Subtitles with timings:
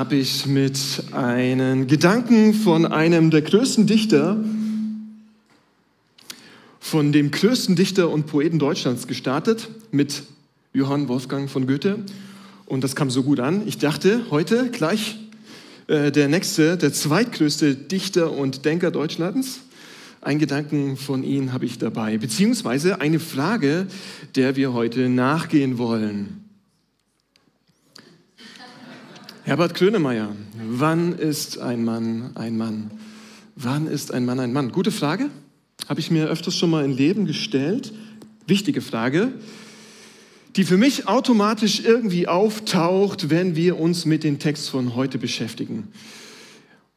[0.00, 0.78] habe ich mit
[1.12, 4.42] einem Gedanken von einem der größten Dichter,
[6.80, 10.22] von dem größten Dichter und Poeten Deutschlands gestartet, mit
[10.72, 11.98] Johann Wolfgang von Goethe.
[12.64, 13.68] Und das kam so gut an.
[13.68, 15.18] Ich dachte, heute gleich
[15.86, 19.60] äh, der nächste, der zweitgrößte Dichter und Denker Deutschlands.
[20.22, 23.86] Ein Gedanken von ihm habe ich dabei, beziehungsweise eine Frage,
[24.34, 26.39] der wir heute nachgehen wollen.
[29.44, 30.36] Herbert Grönemeyer,
[30.68, 32.90] wann ist ein Mann ein Mann?
[33.56, 34.70] Wann ist ein Mann ein Mann?
[34.70, 35.30] Gute Frage.
[35.88, 37.94] Habe ich mir öfters schon mal im Leben gestellt.
[38.46, 39.32] Wichtige Frage,
[40.56, 45.88] die für mich automatisch irgendwie auftaucht, wenn wir uns mit dem Text von heute beschäftigen.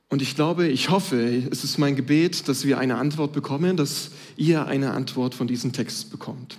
[0.10, 4.12] Und ich glaube, ich hoffe, es ist mein Gebet, dass wir eine Antwort bekommen, dass
[4.36, 6.58] ihr eine Antwort von diesem Text bekommt.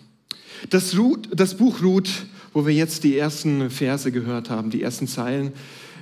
[0.70, 5.06] Das, Ruth, das Buch Ruth, wo wir jetzt die ersten Verse gehört haben, die ersten
[5.06, 5.52] Zeilen,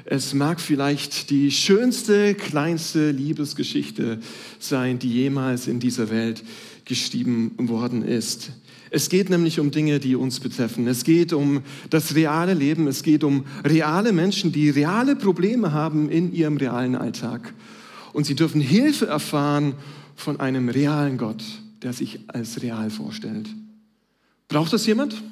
[0.04, 4.20] es mag vielleicht die schönste, kleinste Liebesgeschichte
[4.58, 6.44] sein, die jemals in dieser Welt
[6.84, 8.52] geschrieben worden ist.
[8.90, 10.86] Es geht nämlich um Dinge, die uns betreffen.
[10.86, 12.88] Es geht um das reale Leben.
[12.88, 17.54] Es geht um reale Menschen, die reale Probleme haben in ihrem realen Alltag.
[18.12, 19.74] Und sie dürfen Hilfe erfahren
[20.14, 21.42] von einem realen Gott,
[21.82, 23.48] der sich als real vorstellt.
[24.48, 25.22] Braucht das jemand?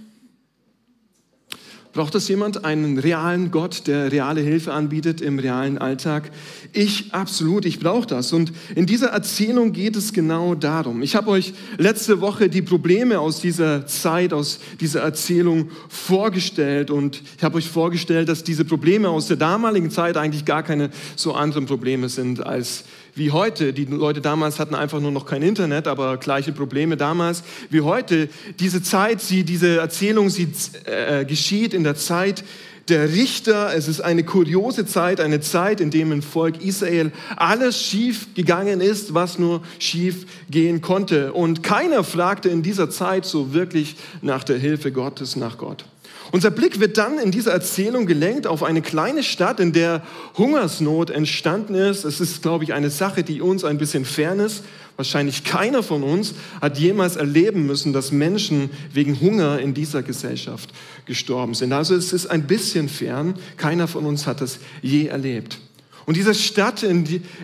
[1.93, 6.31] Braucht das jemand, einen realen Gott, der reale Hilfe anbietet im realen Alltag?
[6.73, 8.33] Ich absolut, ich brauche das.
[8.33, 11.03] Und in dieser Erzählung geht es genau darum.
[11.03, 16.93] Ich habe euch letzte Woche die Probleme aus dieser Zeit, aus dieser Erzählung vorgestellt.
[16.93, 20.91] Und ich habe euch vorgestellt, dass diese Probleme aus der damaligen Zeit eigentlich gar keine
[21.17, 23.73] so anderen Probleme sind als wie heute.
[23.73, 28.29] Die Leute damals hatten einfach nur noch kein Internet, aber gleiche Probleme damals wie heute.
[28.59, 30.49] Diese Zeit, sie, diese Erzählung, sie
[30.85, 32.45] äh, geschieht in der Zeit
[32.91, 33.75] der Richter.
[33.75, 38.81] Es ist eine kuriose Zeit, eine Zeit, in dem im Volk Israel alles schief gegangen
[38.81, 41.33] ist, was nur schief gehen konnte.
[41.33, 45.85] Und keiner fragte in dieser Zeit so wirklich nach der Hilfe Gottes, nach Gott.
[46.33, 50.03] Unser Blick wird dann in dieser Erzählung gelenkt auf eine kleine Stadt, in der
[50.39, 52.05] Hungersnot entstanden ist.
[52.05, 54.63] Es ist, glaube ich, eine Sache, die uns ein bisschen fern ist.
[54.97, 60.71] Wahrscheinlich keiner von uns hat jemals erleben müssen, dass Menschen wegen Hunger in dieser Gesellschaft
[61.07, 61.73] gestorben sind.
[61.73, 63.35] Also es ist ein bisschen fern.
[63.57, 65.59] Keiner von uns hat das je erlebt.
[66.07, 66.85] Und diese Stadt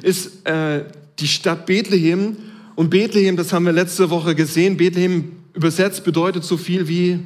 [0.02, 0.84] ist äh,
[1.18, 2.36] die Stadt Bethlehem.
[2.74, 7.20] Und Bethlehem, das haben wir letzte Woche gesehen, Bethlehem übersetzt bedeutet so viel wie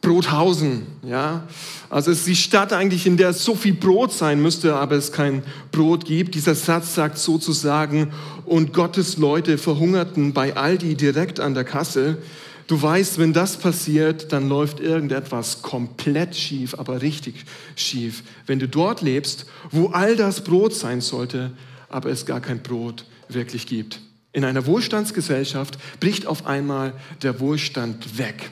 [0.00, 1.46] Brothausen, ja.
[1.90, 5.12] Also es ist die Stadt eigentlich, in der so viel Brot sein müsste, aber es
[5.12, 6.34] kein Brot gibt.
[6.34, 8.12] Dieser Satz sagt sozusagen,
[8.46, 12.18] und Gottes Leute verhungerten bei Aldi direkt an der Kasse.
[12.66, 17.44] Du weißt, wenn das passiert, dann läuft irgendetwas komplett schief, aber richtig
[17.76, 18.22] schief.
[18.46, 21.50] Wenn du dort lebst, wo all das Brot sein sollte,
[21.88, 24.00] aber es gar kein Brot wirklich gibt.
[24.32, 28.50] In einer Wohlstandsgesellschaft bricht auf einmal der Wohlstand weg.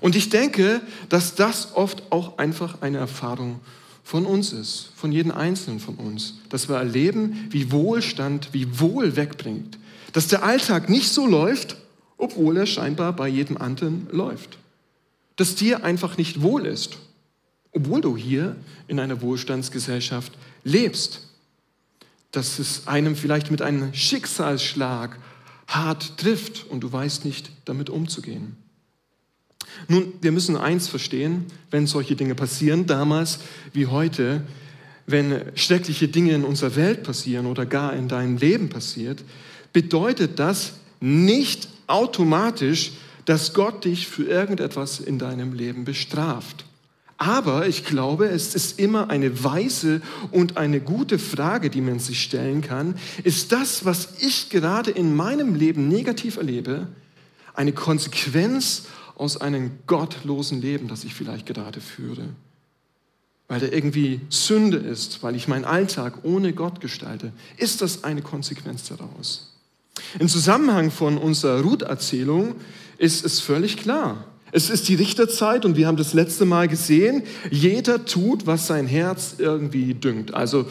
[0.00, 3.60] Und ich denke, dass das oft auch einfach eine Erfahrung
[4.02, 9.16] von uns ist, von jedem Einzelnen von uns, dass wir erleben, wie Wohlstand, wie Wohl
[9.16, 9.78] wegbringt,
[10.12, 11.76] dass der Alltag nicht so läuft,
[12.16, 14.58] obwohl er scheinbar bei jedem anderen läuft,
[15.36, 16.98] dass dir einfach nicht wohl ist,
[17.72, 18.56] obwohl du hier
[18.88, 20.32] in einer Wohlstandsgesellschaft
[20.64, 21.28] lebst,
[22.32, 25.18] dass es einem vielleicht mit einem Schicksalsschlag
[25.66, 28.56] hart trifft und du weißt nicht, damit umzugehen.
[29.88, 33.40] Nun, wir müssen eins verstehen, wenn solche Dinge passieren, damals
[33.72, 34.42] wie heute,
[35.06, 39.22] wenn schreckliche Dinge in unserer Welt passieren oder gar in deinem Leben passiert,
[39.72, 42.92] bedeutet das nicht automatisch,
[43.24, 46.64] dass Gott dich für irgendetwas in deinem Leben bestraft.
[47.16, 50.00] Aber ich glaube, es ist immer eine weise
[50.30, 52.94] und eine gute Frage, die man sich stellen kann.
[53.24, 56.86] Ist das, was ich gerade in meinem Leben negativ erlebe,
[57.54, 58.84] eine Konsequenz
[59.20, 62.30] aus einem gottlosen Leben, das ich vielleicht gerade führe.
[63.48, 68.22] Weil da irgendwie Sünde ist, weil ich meinen Alltag ohne Gott gestalte, ist das eine
[68.22, 69.52] Konsequenz daraus.
[70.18, 72.54] Im Zusammenhang von unserer Ruth-Erzählung
[72.96, 74.24] ist es völlig klar.
[74.52, 78.86] Es ist die Richterzeit und wir haben das letzte Mal gesehen, jeder tut, was sein
[78.86, 80.32] Herz irgendwie düngt.
[80.32, 80.66] Also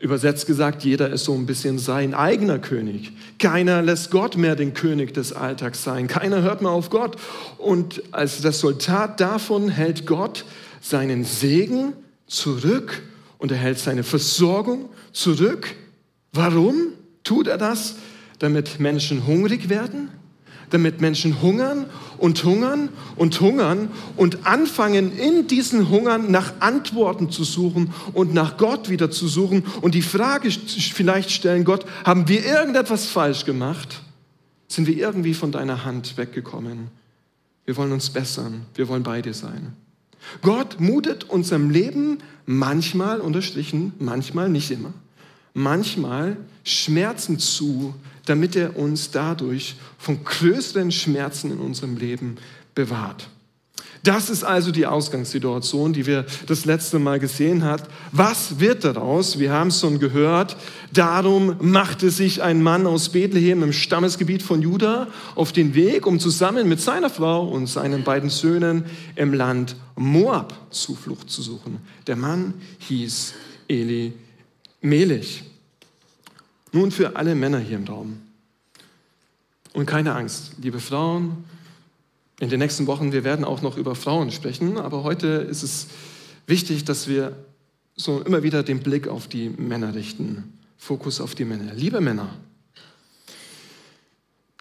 [0.00, 3.12] Übersetzt gesagt, jeder ist so ein bisschen sein eigener König.
[3.40, 6.06] Keiner lässt Gott mehr den König des Alltags sein.
[6.06, 7.16] Keiner hört mehr auf Gott.
[7.58, 10.44] Und als Resultat davon hält Gott
[10.80, 11.94] seinen Segen
[12.28, 13.02] zurück
[13.38, 15.74] und er hält seine Versorgung zurück.
[16.32, 16.92] Warum
[17.24, 17.96] tut er das?
[18.38, 20.10] Damit Menschen hungrig werden?
[20.70, 21.86] Damit Menschen hungern
[22.18, 28.56] und hungern und hungern und anfangen, in diesen Hungern nach Antworten zu suchen und nach
[28.56, 34.02] Gott wieder zu suchen und die Frage vielleicht stellen, Gott, haben wir irgendetwas falsch gemacht?
[34.68, 36.88] Sind wir irgendwie von deiner Hand weggekommen?
[37.64, 39.74] Wir wollen uns bessern, wir wollen bei dir sein.
[40.42, 44.92] Gott mutet unserem Leben manchmal, unterstrichen, manchmal, nicht immer,
[45.54, 47.94] manchmal Schmerzen zu,
[48.28, 52.36] damit er uns dadurch von größeren Schmerzen in unserem Leben
[52.74, 53.28] bewahrt.
[54.04, 57.82] Das ist also die Ausgangssituation, die wir das letzte Mal gesehen haben.
[58.12, 59.38] Was wird daraus?
[59.38, 60.56] Wir haben es schon gehört.
[60.92, 66.20] Darum machte sich ein Mann aus Bethlehem im Stammesgebiet von Juda auf den Weg, um
[66.20, 68.84] zusammen mit seiner Frau und seinen beiden Söhnen
[69.16, 71.78] im Land Moab Zuflucht zu suchen.
[72.06, 73.34] Der Mann hieß
[73.68, 74.12] Eli
[74.80, 75.42] Melech.
[76.72, 78.20] Nun für alle Männer hier im Raum.
[79.72, 81.44] Und keine Angst, liebe Frauen,
[82.40, 85.88] in den nächsten Wochen, wir werden auch noch über Frauen sprechen, aber heute ist es
[86.46, 87.36] wichtig, dass wir
[87.96, 90.52] so immer wieder den Blick auf die Männer richten.
[90.76, 91.74] Fokus auf die Männer.
[91.74, 92.36] Liebe Männer,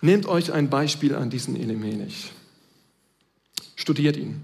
[0.02, 2.32] nehmt euch ein Beispiel an diesen Elimelech.
[3.76, 4.42] Studiert ihn.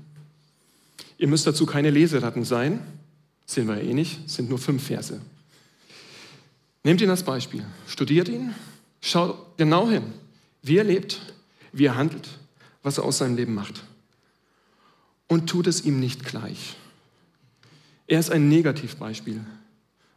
[1.18, 2.80] Ihr müsst dazu keine Leseratten sein,
[3.46, 5.20] sehen wir eh nicht, sind nur fünf Verse.
[6.84, 8.54] Nehmt ihn als Beispiel, studiert ihn,
[9.02, 10.04] schaut genau hin,
[10.62, 11.22] wie er lebt,
[11.72, 12.28] wie er handelt,
[12.84, 13.84] was er aus seinem Leben macht.
[15.28, 16.76] Und tut es ihm nicht gleich.
[18.08, 19.42] Er ist ein Negativbeispiel.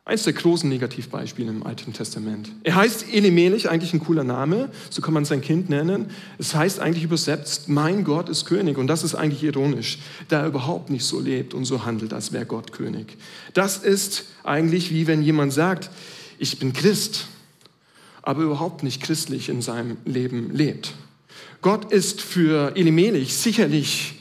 [0.04, 2.52] Eines der großen Negativbeispiele im Alten Testament.
[2.62, 6.10] Er heißt Elimelech, eigentlich ein cooler Name, so kann man sein Kind nennen.
[6.38, 8.78] Es heißt eigentlich übersetzt, mein Gott ist König.
[8.78, 9.98] Und das ist eigentlich ironisch,
[10.28, 13.16] da er überhaupt nicht so lebt und so handelt, als wäre Gott König.
[13.52, 15.90] Das ist eigentlich wie wenn jemand sagt,
[16.38, 17.26] ich bin Christ,
[18.22, 20.94] aber überhaupt nicht christlich in seinem Leben lebt.
[21.62, 24.14] Gott ist für Elimelech sicherlich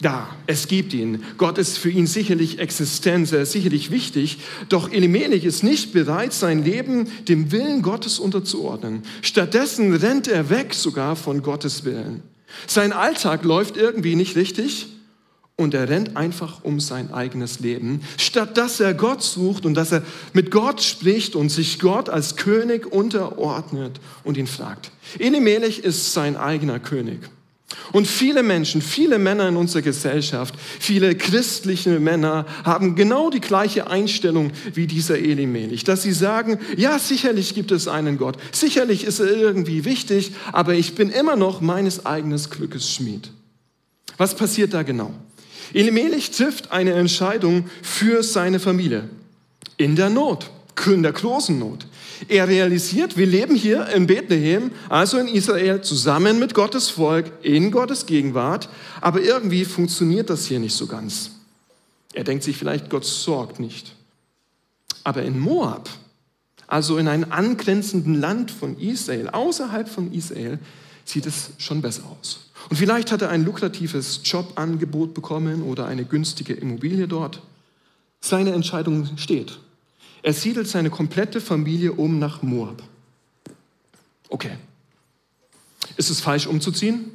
[0.00, 1.24] da, es gibt ihn.
[1.38, 4.38] Gott ist für ihn sicherlich existent, er ist sicherlich wichtig.
[4.68, 9.02] Doch Elimelech ist nicht bereit, sein Leben dem Willen Gottes unterzuordnen.
[9.22, 12.22] Stattdessen rennt er weg sogar von Gottes Willen.
[12.66, 14.88] Sein Alltag läuft irgendwie nicht richtig
[15.56, 19.90] und er rennt einfach um sein eigenes Leben, statt dass er Gott sucht und dass
[19.90, 20.02] er
[20.34, 24.90] mit Gott spricht und sich Gott als König unterordnet und ihn fragt.
[25.18, 27.20] Elimelech ist sein eigener König.
[27.92, 33.88] Und viele Menschen, viele Männer in unserer Gesellschaft, viele christliche Männer haben genau die gleiche
[33.88, 39.20] Einstellung wie dieser Elimelech, dass sie sagen, ja, sicherlich gibt es einen Gott, sicherlich ist
[39.20, 43.30] er irgendwie wichtig, aber ich bin immer noch meines eigenen Glückes Schmied.
[44.16, 45.12] Was passiert da genau?
[45.72, 49.08] Elimelech trifft eine Entscheidung für seine Familie.
[49.76, 50.50] In der Not,
[50.86, 51.86] in der großen Not.
[52.28, 57.70] Er realisiert, wir leben hier in Bethlehem, also in Israel, zusammen mit Gottes Volk, in
[57.70, 58.68] Gottes Gegenwart,
[59.00, 61.32] aber irgendwie funktioniert das hier nicht so ganz.
[62.14, 63.94] Er denkt sich vielleicht, Gott sorgt nicht.
[65.04, 65.90] Aber in Moab,
[66.66, 70.58] also in einem angrenzenden Land von Israel, außerhalb von Israel,
[71.04, 72.45] sieht es schon besser aus.
[72.68, 77.40] Und vielleicht hat er ein lukratives Jobangebot bekommen oder eine günstige Immobilie dort.
[78.20, 79.58] Seine Entscheidung steht.
[80.22, 82.82] Er siedelt seine komplette Familie um nach Moab.
[84.28, 84.56] Okay.
[85.96, 87.12] Ist es falsch umzuziehen?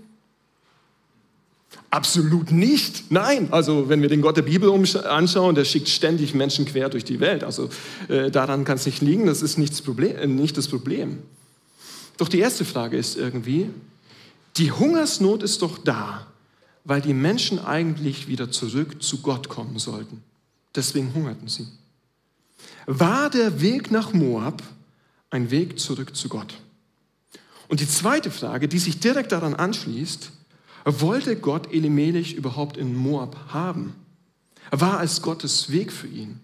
[1.89, 3.11] Absolut nicht.
[3.11, 3.49] Nein.
[3.51, 4.71] Also wenn wir den Gott der Bibel
[5.05, 7.43] anschauen, der schickt ständig Menschen quer durch die Welt.
[7.43, 7.69] Also
[8.07, 9.25] äh, daran kann es nicht liegen.
[9.25, 11.17] Das ist nicht das, Problem, äh, nicht das Problem.
[12.17, 13.69] Doch die erste Frage ist irgendwie,
[14.57, 16.27] die Hungersnot ist doch da,
[16.83, 20.23] weil die Menschen eigentlich wieder zurück zu Gott kommen sollten.
[20.75, 21.67] Deswegen hungerten sie.
[22.85, 24.63] War der Weg nach Moab
[25.29, 26.55] ein Weg zurück zu Gott?
[27.67, 30.31] Und die zweite Frage, die sich direkt daran anschließt,
[30.85, 33.95] wollte Gott Elimelech überhaupt in Moab haben?
[34.71, 36.39] War es Gottes Weg für ihn?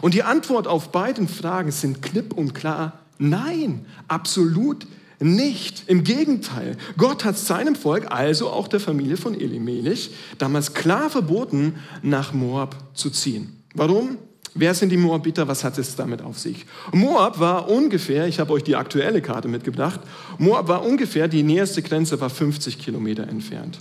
[0.00, 4.86] Und die Antwort auf beiden Fragen sind klipp und klar, nein, absolut
[5.24, 5.84] nicht.
[5.88, 11.76] Im Gegenteil, Gott hat seinem Volk, also auch der Familie von Elimelech, damals klar verboten,
[12.02, 13.62] nach Moab zu ziehen.
[13.74, 14.18] Warum?
[14.56, 15.48] Wer sind die Moabiter?
[15.48, 16.64] Was hat es damit auf sich?
[16.92, 20.00] Moab war ungefähr, ich habe euch die aktuelle Karte mitgebracht,
[20.38, 23.80] Moab war ungefähr, die näherste Grenze war 50 Kilometer entfernt.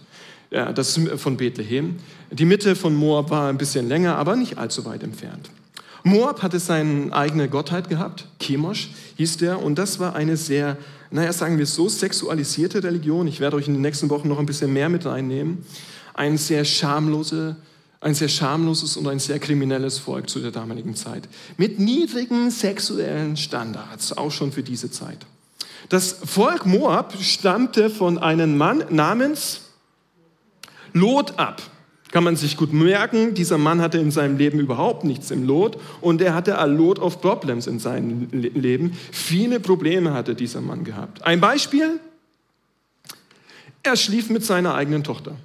[0.49, 1.97] Ja, das ist von Bethlehem.
[2.31, 5.49] Die Mitte von Moab war ein bisschen länger, aber nicht allzu weit entfernt.
[6.03, 10.77] Moab hatte seine eigene Gottheit gehabt, Chemosh hieß der, und das war eine sehr,
[11.13, 13.27] naja, sagen wir es so, sexualisierte Religion.
[13.27, 15.65] Ich werde euch in den nächsten Wochen noch ein bisschen mehr mit reinnehmen.
[16.13, 17.55] Eine sehr schamlose
[18.03, 21.27] ein sehr schamloses und ein sehr kriminelles Volk zu der damaligen Zeit.
[21.57, 25.19] Mit niedrigen sexuellen Standards, auch schon für diese Zeit.
[25.89, 29.61] Das Volk Moab stammte von einem Mann namens
[30.93, 31.61] Lot ab.
[32.13, 35.79] Kann man sich gut merken, dieser Mann hatte in seinem Leben überhaupt nichts im Lot
[35.99, 38.95] und er hatte a lot of problems in seinem Leben.
[39.11, 41.23] Viele Probleme hatte dieser Mann gehabt.
[41.23, 41.99] Ein Beispiel,
[43.81, 45.35] er schlief mit seiner eigenen Tochter.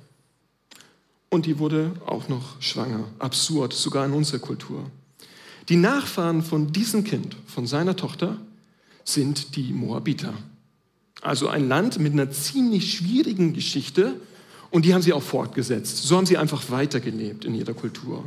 [1.30, 3.04] Und die wurde auch noch schwanger.
[3.18, 4.84] Absurd, sogar in unserer Kultur.
[5.70, 8.36] Die Nachfahren von diesem Kind, von seiner Tochter,
[9.04, 10.34] sind die Moabiter.
[11.22, 14.20] Also ein Land mit einer ziemlich schwierigen Geschichte
[14.70, 15.98] und die haben sie auch fortgesetzt.
[15.98, 18.24] So haben sie einfach weitergelebt in ihrer Kultur.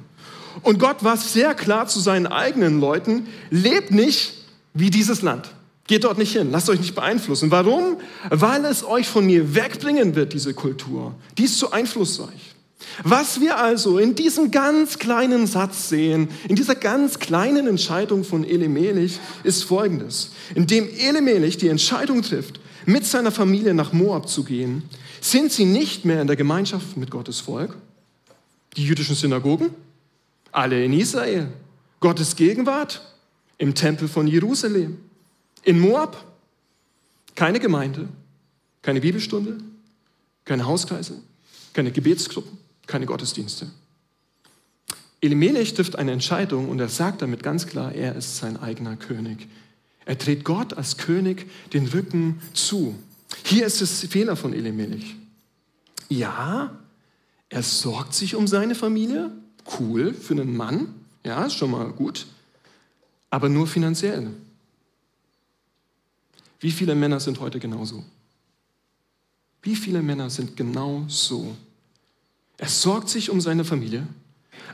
[0.63, 4.33] Und Gott war sehr klar zu seinen eigenen Leuten, lebt nicht
[4.73, 5.51] wie dieses Land.
[5.87, 7.51] Geht dort nicht hin, lasst euch nicht beeinflussen.
[7.51, 7.97] Warum?
[8.29, 11.15] Weil es euch von mir wegbringen wird, diese Kultur.
[11.37, 12.55] Die ist zu einflussreich.
[13.03, 18.43] Was wir also in diesem ganz kleinen Satz sehen, in dieser ganz kleinen Entscheidung von
[18.43, 20.31] Elimelech, ist folgendes.
[20.55, 24.83] Indem Elimelech die Entscheidung trifft, mit seiner Familie nach Moab zu gehen,
[25.19, 27.75] sind sie nicht mehr in der Gemeinschaft mit Gottes Volk.
[28.75, 29.69] Die jüdischen Synagogen,
[30.51, 31.47] alle in Israel.
[31.99, 33.01] Gottes Gegenwart
[33.57, 34.97] im Tempel von Jerusalem.
[35.63, 36.25] In Moab
[37.35, 38.09] keine Gemeinde,
[38.81, 39.57] keine Bibelstunde,
[40.43, 41.21] keine Hauskreise,
[41.73, 42.57] keine Gebetsgruppen,
[42.87, 43.67] keine Gottesdienste.
[45.21, 49.47] Elimelech trifft eine Entscheidung und er sagt damit ganz klar, er ist sein eigener König.
[50.05, 52.95] Er dreht Gott als König den Rücken zu.
[53.43, 55.15] Hier ist das Fehler von Elimelech.
[56.09, 56.77] Ja,
[57.49, 59.31] er sorgt sich um seine Familie.
[59.79, 60.93] Cool für einen Mann.
[61.23, 62.25] Ja, ist schon mal gut.
[63.29, 64.31] Aber nur finanziell.
[66.59, 68.03] Wie viele Männer sind heute genauso?
[69.61, 71.55] Wie viele Männer sind genau so?
[72.57, 74.07] Er sorgt sich um seine Familie,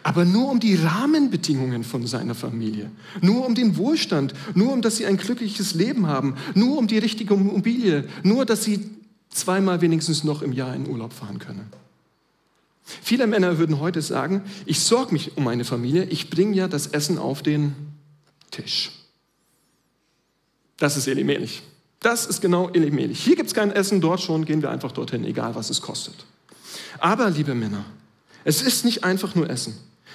[0.03, 2.91] aber nur um die Rahmenbedingungen von seiner Familie,
[3.21, 6.97] nur um den Wohlstand, nur um, dass sie ein glückliches Leben haben, nur um die
[6.97, 8.89] richtige Immobilie, nur, dass sie
[9.29, 11.69] zweimal wenigstens noch im Jahr in Urlaub fahren können.
[12.83, 16.87] Viele Männer würden heute sagen, ich sorge mich um meine Familie, ich bringe ja das
[16.87, 17.75] Essen auf den
[18.49, 18.91] Tisch.
[20.77, 21.63] Das ist Elimelech.
[21.99, 23.19] Das ist genau Elimelech.
[23.19, 26.15] Hier gibt es kein Essen, dort schon, gehen wir einfach dorthin, egal was es kostet.
[26.99, 27.83] Aber, liebe Männer,
[28.47, 29.73] es ist nicht einfach nur Essen.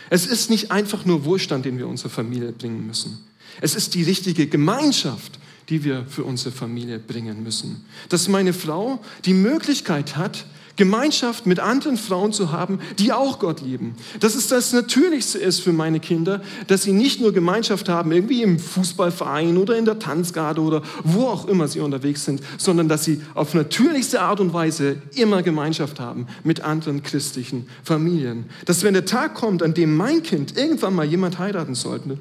[0.09, 3.19] Es ist nicht einfach nur Wohlstand, den wir unserer Familie bringen müssen.
[3.61, 7.85] Es ist die richtige Gemeinschaft, die wir für unsere Familie bringen müssen.
[8.09, 13.61] Dass meine Frau die Möglichkeit hat, Gemeinschaft mit anderen Frauen zu haben, die auch Gott
[13.61, 13.95] lieben.
[14.21, 18.43] Dass es das Natürlichste ist für meine Kinder, dass sie nicht nur Gemeinschaft haben, irgendwie
[18.43, 23.05] im Fußballverein oder in der Tanzgarde oder wo auch immer sie unterwegs sind, sondern dass
[23.05, 28.47] sie auf natürlichste Art und Weise immer Gemeinschaft haben mit anderen christlichen Familien.
[28.65, 32.19] Dass wenn der Tag kommt, an dem mein Kind irgendwann mal jemand heiraten sollte,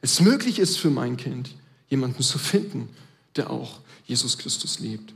[0.00, 1.54] es möglich ist für mein Kind,
[1.88, 2.88] jemanden zu finden,
[3.36, 5.14] der auch Jesus Christus liebt.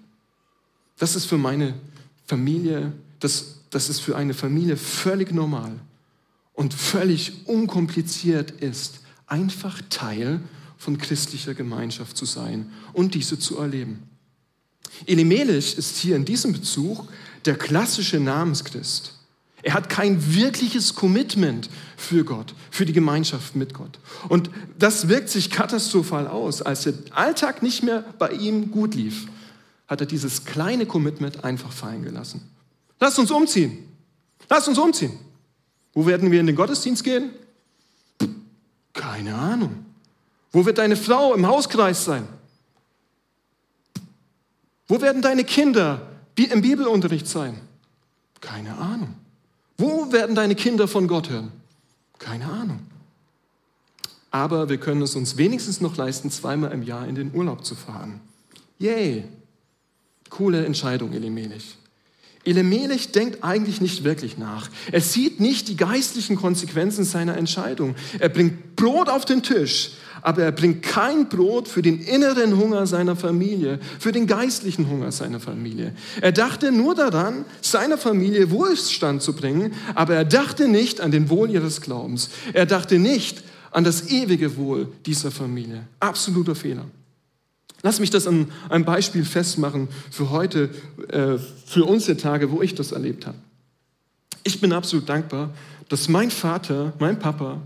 [0.99, 1.75] Das ist für meine
[2.27, 5.73] Familie, das, das ist für eine Familie völlig normal
[6.53, 10.41] und völlig unkompliziert ist, einfach Teil
[10.79, 14.03] von christlicher Gemeinschaft zu sein und diese zu erleben.
[15.07, 17.09] Elimelech ist hier in diesem Bezug
[17.45, 19.13] der klassische Namenschrist.
[19.63, 23.99] Er hat kein wirkliches Commitment für Gott, für die Gemeinschaft mit Gott.
[24.29, 26.63] Und das wirkt sich katastrophal aus.
[26.63, 29.27] Als der Alltag nicht mehr bei ihm gut lief,
[29.89, 32.51] hat er dieses kleine Commitment einfach fallen gelassen.
[33.01, 33.89] Lass uns umziehen.
[34.49, 35.13] Lass uns umziehen.
[35.93, 37.31] Wo werden wir in den Gottesdienst gehen?
[38.93, 39.85] Keine Ahnung.
[40.53, 42.27] Wo wird deine Frau im Hauskreis sein?
[44.89, 46.01] Wo werden deine Kinder
[46.37, 47.61] im Bibelunterricht sein?
[48.41, 49.15] Keine Ahnung.
[49.79, 51.53] Wo werden deine Kinder von Gott hören?
[52.19, 52.81] Keine Ahnung.
[54.31, 57.75] Aber wir können es uns wenigstens noch leisten, zweimal im Jahr in den Urlaub zu
[57.75, 58.21] fahren.
[58.79, 59.25] Yay!
[60.37, 61.77] Coole Entscheidung, Elimelech.
[62.45, 64.69] Elimelech denkt eigentlich nicht wirklich nach.
[64.93, 67.97] Er sieht nicht die geistlichen Konsequenzen seiner Entscheidung.
[68.19, 72.87] Er bringt Brot auf den Tisch, aber er bringt kein Brot für den inneren Hunger
[72.87, 75.93] seiner Familie, für den geistlichen Hunger seiner Familie.
[76.21, 81.31] Er dachte nur daran, seiner Familie Wohlstand zu bringen, aber er dachte nicht an den
[81.31, 82.29] Wohl ihres Glaubens.
[82.53, 85.87] Er dachte nicht an das ewige Wohl dieser Familie.
[85.99, 86.85] Absoluter Fehler.
[87.87, 90.71] Lass mich das an einem Beispiel festmachen für heute,
[91.07, 93.39] äh, für unsere Tage, wo ich das erlebt habe.
[94.43, 95.51] Ich bin absolut dankbar,
[95.89, 97.63] dass mein Vater, mein Papa,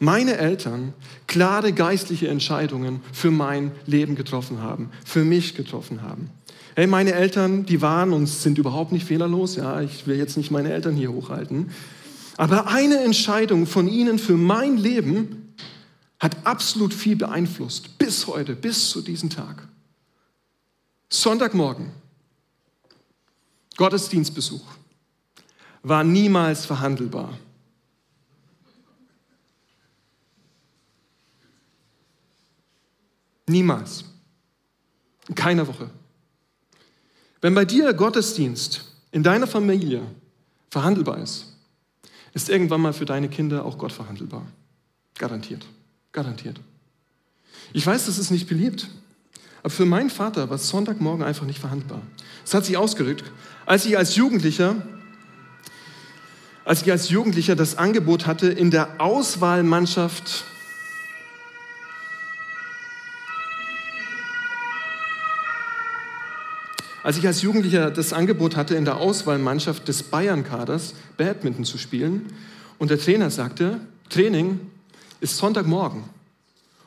[0.00, 0.92] meine Eltern
[1.26, 6.28] klare geistliche Entscheidungen für mein Leben getroffen haben, für mich getroffen haben.
[6.76, 9.56] Hey, meine Eltern, die waren und sind überhaupt nicht fehlerlos.
[9.56, 11.70] Ja, ich will jetzt nicht meine Eltern hier hochhalten.
[12.36, 15.43] Aber eine Entscheidung von ihnen für mein Leben
[16.18, 19.68] hat absolut viel beeinflusst, bis heute, bis zu diesem Tag.
[21.08, 21.92] Sonntagmorgen,
[23.76, 24.64] Gottesdienstbesuch,
[25.82, 27.38] war niemals verhandelbar.
[33.46, 34.04] Niemals.
[35.28, 35.90] In keiner Woche.
[37.40, 40.02] Wenn bei dir Gottesdienst in deiner Familie
[40.70, 41.54] verhandelbar ist,
[42.32, 44.46] ist irgendwann mal für deine Kinder auch Gott verhandelbar.
[45.16, 45.66] Garantiert.
[46.14, 46.60] Garantiert.
[47.72, 48.88] Ich weiß, das ist nicht beliebt,
[49.62, 52.02] aber für meinen Vater war Sonntagmorgen einfach nicht verhandelbar.
[52.44, 53.24] Es hat sich ausgerückt,
[53.66, 54.76] als ich als Jugendlicher,
[56.64, 60.44] als ich als Jugendlicher das Angebot hatte, in der Auswahlmannschaft
[67.02, 72.32] Als ich als Jugendlicher das Angebot hatte, in der Auswahlmannschaft des Bayern-Kaders Badminton zu spielen
[72.78, 73.78] und der Trainer sagte,
[74.08, 74.58] Training
[75.24, 76.04] ist Sonntagmorgen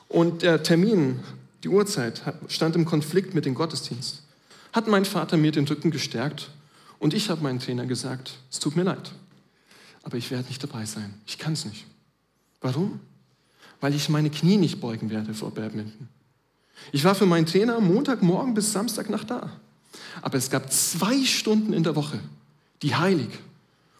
[0.10, 1.20] und der Termin,
[1.64, 4.22] die Uhrzeit stand im Konflikt mit dem Gottesdienst,
[4.74, 6.52] hat mein Vater mir den Rücken gestärkt
[7.00, 9.12] und ich habe meinem Trainer gesagt, es tut mir leid,
[10.04, 11.16] aber ich werde nicht dabei sein.
[11.26, 11.88] Ich kann es nicht.
[12.62, 13.00] Warum?
[13.82, 16.08] Weil ich meine Knie nicht beugen werde vor Badminton.
[16.92, 19.50] Ich war für meinen Trainer Montagmorgen bis Samstagnacht da.
[20.22, 22.20] Aber es gab zwei Stunden in der Woche,
[22.84, 23.30] die heilig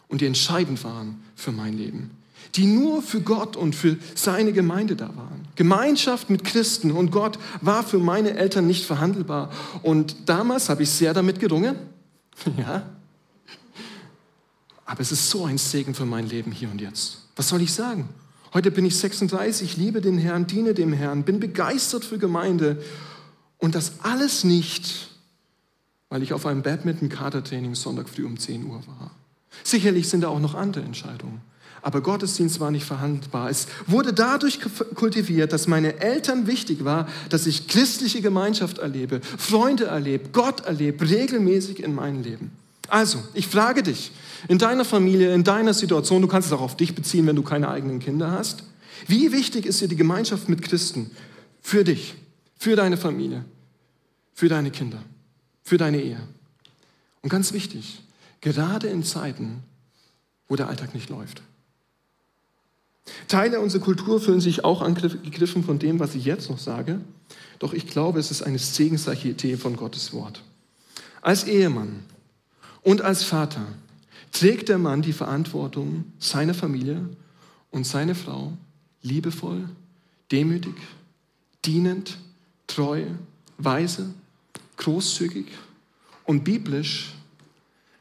[0.06, 2.12] und die entscheidend waren für mein Leben,
[2.54, 5.46] die nur für Gott und für seine Gemeinde da waren.
[5.54, 9.50] Gemeinschaft mit Christen und Gott war für meine Eltern nicht verhandelbar.
[9.82, 11.76] Und damals habe ich sehr damit gerungen.
[12.56, 12.84] Ja.
[14.84, 17.18] Aber es ist so ein Segen für mein Leben hier und jetzt.
[17.36, 18.08] Was soll ich sagen?
[18.54, 22.82] Heute bin ich 36, liebe den Herrn, diene dem Herrn, bin begeistert für Gemeinde.
[23.58, 25.08] Und das alles nicht,
[26.08, 29.10] weil ich auf einem Badminton-Kadertraining Sonntag früh um 10 Uhr war.
[29.62, 31.42] Sicherlich sind da auch noch andere Entscheidungen.
[31.82, 33.50] Aber Gottesdienst war nicht verhandelbar.
[33.50, 34.60] Es wurde dadurch
[34.94, 41.08] kultiviert, dass meine Eltern wichtig war, dass ich christliche Gemeinschaft erlebe, Freunde erlebe, Gott erlebe,
[41.08, 42.50] regelmäßig in meinem Leben.
[42.88, 44.12] Also, ich frage dich,
[44.48, 47.42] in deiner Familie, in deiner Situation, du kannst es auch auf dich beziehen, wenn du
[47.42, 48.64] keine eigenen Kinder hast,
[49.06, 51.10] wie wichtig ist dir die Gemeinschaft mit Christen
[51.60, 52.14] für dich,
[52.56, 53.44] für deine Familie,
[54.34, 54.98] für deine Kinder?
[55.68, 56.20] für deine Ehe.
[57.22, 58.00] Und ganz wichtig,
[58.40, 59.62] gerade in Zeiten,
[60.48, 61.42] wo der Alltag nicht läuft.
[63.26, 67.00] Teile unserer Kultur fühlen sich auch angegriffen von dem, was ich jetzt noch sage.
[67.58, 70.42] Doch ich glaube, es ist eine segensreiche Idee von Gottes Wort.
[71.20, 72.00] Als Ehemann
[72.82, 73.66] und als Vater
[74.32, 77.08] trägt der Mann die Verantwortung seiner Familie
[77.70, 78.52] und seine Frau
[79.02, 79.68] liebevoll,
[80.30, 80.74] demütig,
[81.64, 82.18] dienend,
[82.66, 83.04] treu,
[83.58, 84.14] weise
[84.78, 85.46] großzügig
[86.24, 87.12] und biblisch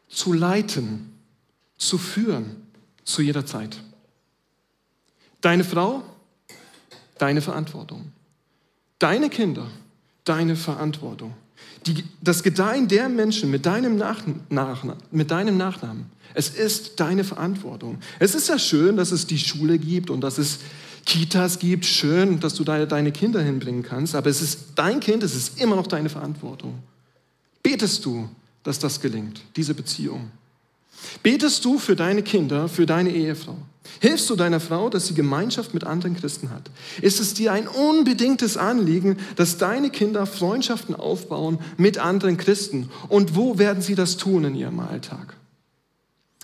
[0.08, 1.12] zu leiten,
[1.78, 2.56] zu führen
[3.04, 3.82] zu jeder Zeit.
[5.48, 6.04] Deine Frau,
[7.20, 8.12] deine Verantwortung.
[9.00, 9.66] Deine Kinder,
[10.26, 11.36] deine Verantwortung.
[11.86, 17.24] Die, das Gedeihen der Menschen mit deinem, Nach, Nach, mit deinem Nachnamen, es ist deine
[17.24, 18.00] Verantwortung.
[18.20, 20.60] Es ist ja schön, dass es die Schule gibt und dass es
[21.06, 25.24] Kitas gibt, schön, dass du da deine Kinder hinbringen kannst, aber es ist dein Kind,
[25.24, 26.78] es ist immer noch deine Verantwortung.
[27.64, 28.28] Betest du,
[28.64, 30.30] dass das gelingt, diese Beziehung?
[31.24, 33.58] Betest du für deine Kinder, für deine Ehefrau?
[34.00, 36.70] Hilfst du deiner Frau, dass sie Gemeinschaft mit anderen Christen hat?
[37.02, 42.90] Ist es dir ein unbedingtes Anliegen, dass deine Kinder Freundschaften aufbauen mit anderen Christen?
[43.08, 45.36] Und wo werden sie das tun in ihrem Alltag?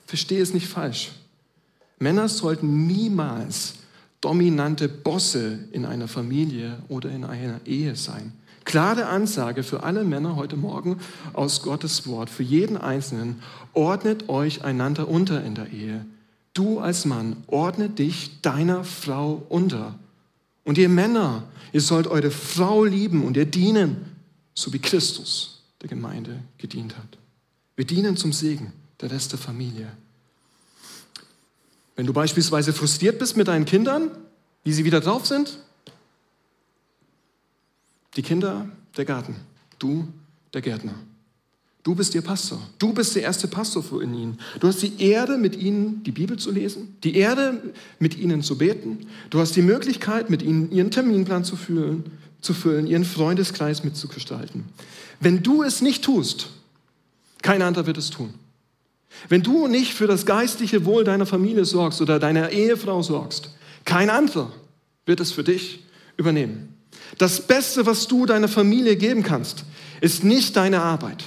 [0.06, 1.12] Verstehe es nicht falsch.
[2.00, 3.76] Männer sollten niemals
[4.22, 8.34] dominante Bosse in einer Familie oder in einer Ehe sein.
[8.65, 10.99] Klare Ansage für alle Männer heute Morgen
[11.34, 13.41] aus Gottes Wort, für jeden Einzelnen,
[13.73, 16.06] ordnet euch einander unter in der Ehe.
[16.54, 19.97] Du als Mann, ordne dich deiner Frau unter.
[20.63, 24.06] Und ihr Männer, ihr sollt eure Frau lieben und ihr dienen,
[24.54, 27.17] so wie Christus der Gemeinde gedient hat.
[27.76, 28.71] Wir dienen zum Segen
[29.02, 29.91] der Rest der Familie.
[31.95, 34.12] Wenn du beispielsweise frustriert bist mit deinen Kindern,
[34.63, 35.60] wie sie wieder drauf sind,
[38.15, 39.36] die Kinder der Garten,
[39.80, 40.08] du
[40.54, 40.95] der Gärtner.
[41.84, 42.62] Du bist ihr Pastor.
[42.80, 44.38] Du bist der erste Pastor für ihn.
[44.62, 48.58] Du hast die Erde, mit ihnen die Bibel zu lesen, die Erde, mit ihnen zu
[48.58, 49.08] beten.
[49.30, 52.06] Du hast die Möglichkeit, mit ihnen ihren Terminplan zu füllen,
[52.39, 54.63] zu füllen ihren Freundeskreis mitzugestalten.
[55.19, 56.52] Wenn du es nicht tust,
[57.41, 58.34] kein anderer wird es tun.
[59.28, 64.10] Wenn du nicht für das geistliche Wohl deiner Familie sorgst oder deiner Ehefrau sorgst, kein
[64.10, 64.52] anderer
[65.06, 65.84] wird es für dich
[66.15, 66.72] übernehmen.
[67.17, 69.65] Das Beste, was du deiner Familie geben kannst,
[70.02, 71.23] ist nicht deine Arbeit,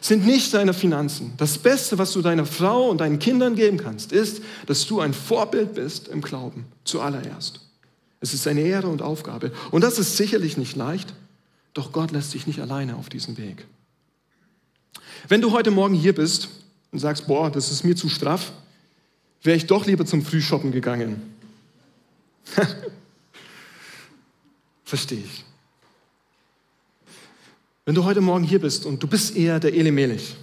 [0.00, 1.32] sind nicht deine Finanzen.
[1.36, 5.12] Das Beste, was du deiner Frau und deinen Kindern geben kannst, ist, dass du ein
[5.12, 7.60] Vorbild bist im Glauben, zuallererst.
[8.20, 9.52] Es ist eine Ehre und Aufgabe.
[9.70, 11.14] Und das ist sicherlich nicht leicht,
[11.74, 13.66] doch Gott lässt dich nicht alleine auf diesem Weg.
[15.28, 16.48] Wenn du heute Morgen hier bist
[16.90, 18.52] und sagst, boah, das ist mir zu straff,
[19.42, 21.34] wäre ich doch lieber zum Frühshoppen gegangen.
[24.88, 25.44] Verstehe ich.
[27.84, 30.34] Wenn du heute Morgen hier bist und du bist eher der Elimelech,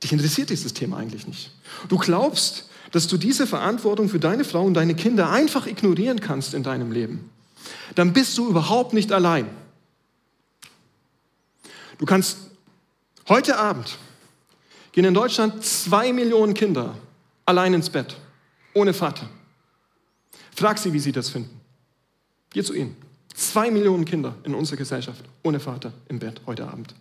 [0.00, 1.50] dich interessiert dieses Thema eigentlich nicht.
[1.88, 6.54] Du glaubst, dass du diese Verantwortung für deine Frau und deine Kinder einfach ignorieren kannst
[6.54, 7.28] in deinem Leben,
[7.96, 9.50] dann bist du überhaupt nicht allein.
[11.98, 12.36] Du kannst
[13.28, 13.98] heute Abend
[14.92, 16.96] gehen in Deutschland zwei Millionen Kinder
[17.44, 18.16] allein ins Bett,
[18.72, 19.28] ohne Vater.
[20.54, 21.59] Frag sie, wie sie das finden.
[22.52, 22.96] Geh zu ihnen.
[23.34, 26.94] Zwei Millionen Kinder in unserer Gesellschaft ohne Vater im Bett heute Abend.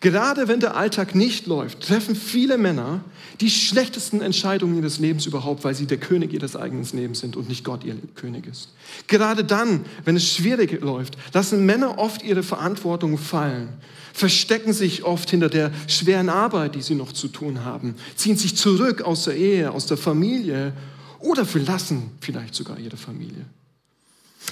[0.00, 3.02] Gerade wenn der Alltag nicht läuft, treffen viele Männer
[3.40, 7.48] die schlechtesten Entscheidungen ihres Lebens überhaupt, weil sie der König ihres eigenen Lebens sind und
[7.48, 8.74] nicht Gott ihr König ist.
[9.06, 13.68] Gerade dann, wenn es schwierig läuft, lassen Männer oft ihre Verantwortung fallen,
[14.12, 18.56] verstecken sich oft hinter der schweren Arbeit, die sie noch zu tun haben, ziehen sich
[18.56, 20.74] zurück aus der Ehe, aus der Familie
[21.20, 23.46] oder verlassen vielleicht sogar ihre Familie.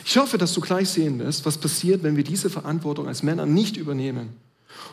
[0.05, 3.47] Ich hoffe, dass du gleich sehen wirst, was passiert, wenn wir diese Verantwortung als Männer
[3.47, 4.31] nicht übernehmen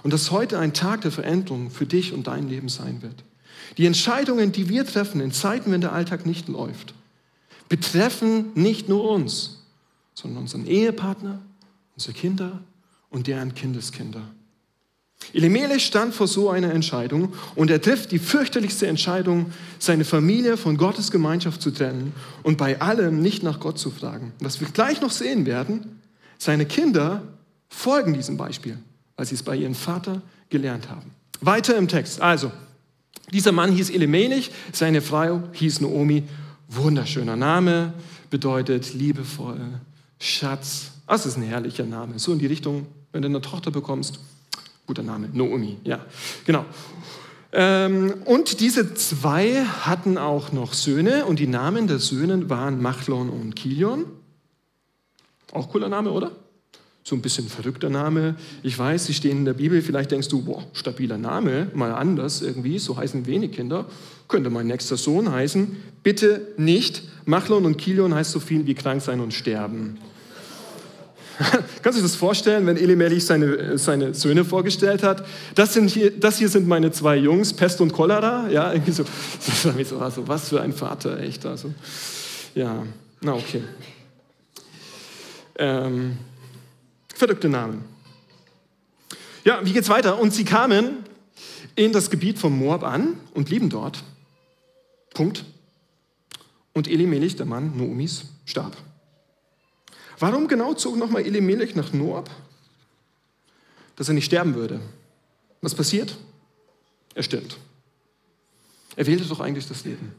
[0.04, 3.24] und dass heute ein Tag der Veränderung für dich und dein Leben sein wird.
[3.78, 6.94] Die Entscheidungen, die wir treffen in Zeiten, wenn der Alltag nicht läuft,
[7.70, 9.64] betreffen nicht nur uns,
[10.14, 11.42] sondern unseren Ehepartner,
[11.96, 12.60] unsere Kinder
[13.10, 14.24] und deren Kindeskinder.
[15.34, 20.78] Elimelech stand vor so einer Entscheidung und er trifft die fürchterlichste Entscheidung, seine Familie von
[20.78, 24.34] Gottes Gemeinschaft zu trennen und bei allem nicht nach Gott zu fragen.
[24.40, 26.02] Was wir gleich noch sehen werden,
[26.38, 27.24] seine Kinder
[27.70, 28.78] folgen diesem Beispiel
[29.22, 31.12] weil sie es bei ihrem Vater gelernt haben.
[31.42, 32.22] Weiter im Text.
[32.22, 32.52] Also,
[33.32, 36.24] dieser Mann hieß Elimelech, seine Frau hieß Naomi.
[36.68, 37.94] Wunderschöner Name,
[38.32, 39.60] bedeutet liebevoll,
[40.20, 40.94] Schatz.
[41.06, 42.18] Das ist ein herrlicher Name.
[42.18, 44.20] So in die Richtung, wenn du eine Tochter bekommst,
[44.92, 46.06] guter Name, Naomi, ja,
[46.46, 46.66] genau.
[47.54, 53.30] Ähm, und diese zwei hatten auch noch Söhne und die Namen der Söhne waren Machlon
[53.30, 54.04] und Kilion.
[55.54, 56.32] Auch cooler Name, oder?
[57.04, 58.36] So ein bisschen verrückter Name.
[58.64, 59.82] Ich weiß, sie stehen in der Bibel.
[59.82, 62.78] Vielleicht denkst du, boah, stabiler Name, mal anders irgendwie.
[62.78, 63.86] So heißen wenig Kinder.
[64.28, 65.78] Könnte mein nächster Sohn heißen.
[66.04, 67.04] Bitte nicht.
[67.24, 70.00] Machlon und Kilion heißt so viel wie krank sein und sterben.
[71.82, 75.26] Kannst du dir das vorstellen, wenn Elimelech seine, seine Söhne vorgestellt hat?
[75.56, 78.48] Das, sind hier, das hier sind meine zwei Jungs, Pest und Cholera.
[78.50, 79.06] Ja, irgendwie so,
[79.40, 81.46] so also, was für ein Vater, echt.
[81.46, 81.74] Also,
[82.54, 82.84] ja,
[83.22, 83.64] na okay.
[85.58, 86.18] Ähm,
[87.16, 87.84] Verrückte Namen.
[89.44, 90.20] Ja, wie geht's weiter?
[90.20, 91.04] Und sie kamen
[91.76, 94.04] in das Gebiet von Moab an und blieben dort.
[95.14, 95.46] Punkt.
[96.74, 98.76] Und Elimelech, der Mann Noomis, starb.
[100.22, 102.30] Warum genau zog nochmal Elimelech nach Moab?
[103.96, 104.80] Dass er nicht sterben würde.
[105.62, 106.16] Was passiert?
[107.16, 107.58] Er stirbt.
[108.96, 110.14] Er wählte doch eigentlich das Leben.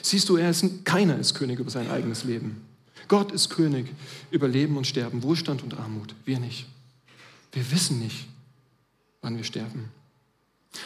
[0.00, 2.66] Siehst du, er ist, keiner ist König über sein eigenes Leben.
[3.06, 3.88] Gott ist König
[4.30, 6.14] über Leben und Sterben, Wohlstand und Armut.
[6.24, 6.66] Wir nicht.
[7.52, 8.26] Wir wissen nicht,
[9.20, 9.90] wann wir sterben.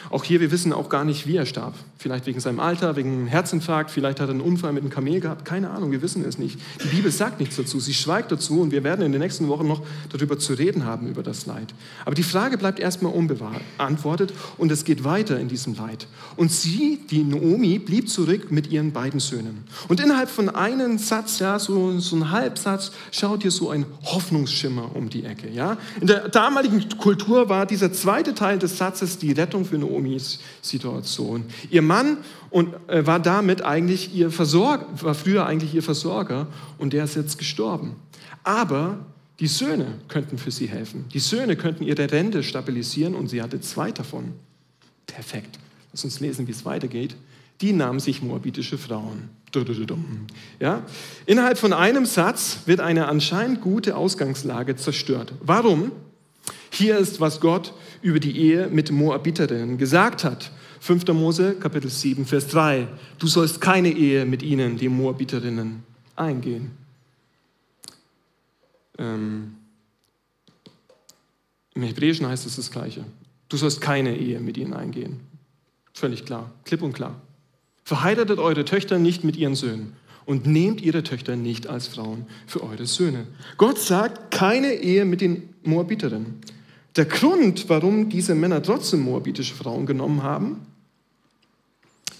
[0.09, 1.75] Auch hier, wir wissen auch gar nicht, wie er starb.
[1.97, 5.19] Vielleicht wegen seinem Alter, wegen einem Herzinfarkt, vielleicht hat er einen Unfall mit einem Kamel
[5.19, 5.45] gehabt.
[5.45, 6.59] Keine Ahnung, wir wissen es nicht.
[6.83, 9.67] Die Bibel sagt nichts dazu, sie schweigt dazu und wir werden in den nächsten Wochen
[9.67, 11.73] noch darüber zu reden haben, über das Leid.
[12.05, 16.07] Aber die Frage bleibt erstmal unbeantwortet und es geht weiter in diesem Leid.
[16.35, 19.63] Und sie, die Naomi, blieb zurück mit ihren beiden Söhnen.
[19.87, 24.95] Und innerhalb von einem Satz, ja, so, so ein Halbsatz, schaut ihr so ein Hoffnungsschimmer
[24.95, 25.49] um die Ecke.
[25.49, 25.77] Ja?
[26.01, 31.45] In der damaligen Kultur war dieser zweite Teil des Satzes die Rettung für Naomis Situation.
[31.69, 32.17] Ihr Mann
[32.49, 37.15] und, äh, war damit eigentlich ihr Versorger, war früher eigentlich ihr Versorger und der ist
[37.15, 37.95] jetzt gestorben.
[38.43, 39.05] Aber
[39.39, 41.05] die Söhne könnten für sie helfen.
[41.13, 44.33] Die Söhne könnten ihre Rente stabilisieren und sie hatte zwei davon.
[45.07, 45.59] Perfekt.
[45.91, 47.15] Lass uns lesen, wie es weitergeht.
[47.61, 49.29] Die nahmen sich moabitische Frauen.
[50.59, 50.83] Ja?
[51.25, 55.33] Innerhalb von einem Satz wird eine anscheinend gute Ausgangslage zerstört.
[55.41, 55.91] Warum?
[56.71, 60.51] Hier ist, was Gott über die Ehe mit Moabiterinnen gesagt hat.
[60.81, 61.07] 5.
[61.13, 62.87] Mose, Kapitel 7, Vers 3.
[63.17, 65.83] Du sollst keine Ehe mit ihnen, die Moabiterinnen,
[66.17, 66.71] eingehen.
[68.97, 69.55] Ähm,
[71.73, 73.05] Im Hebräischen heißt es das Gleiche.
[73.47, 75.21] Du sollst keine Ehe mit ihnen eingehen.
[75.93, 77.21] Völlig klar, klipp und klar.
[77.85, 79.93] Verheiratet eure Töchter nicht mit ihren Söhnen
[80.25, 83.27] und nehmt ihre Töchter nicht als Frauen für eure Söhne.
[83.57, 86.41] Gott sagt keine Ehe mit den Moabiterinnen.
[86.95, 90.65] Der Grund, warum diese Männer trotzdem moabitische Frauen genommen haben,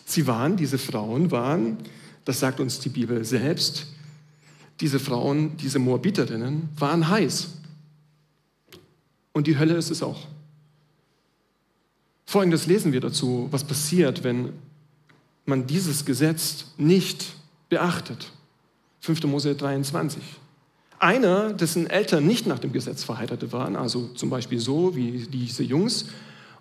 [0.06, 1.78] sie waren, diese Frauen waren,
[2.26, 3.88] das sagt uns die Bibel selbst,
[4.80, 7.50] diese Frauen, diese Moabiterinnen waren heiß.
[9.32, 10.28] Und die Hölle ist es auch.
[12.26, 14.54] Folgendes lesen wir dazu, was passiert, wenn
[15.46, 17.36] man dieses Gesetz nicht
[17.70, 18.32] beachtet.
[19.02, 19.24] 5.
[19.26, 20.22] Mose 23.
[21.04, 25.62] Einer, dessen Eltern nicht nach dem Gesetz verheiratet waren, also zum Beispiel so wie diese
[25.62, 26.06] Jungs,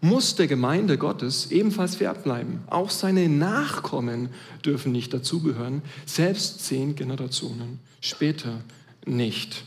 [0.01, 2.65] muss der Gemeinde Gottes ebenfalls vererbt bleiben.
[2.67, 4.31] Auch seine Nachkommen
[4.65, 8.63] dürfen nicht dazugehören, selbst zehn Generationen später
[9.07, 9.63] nicht.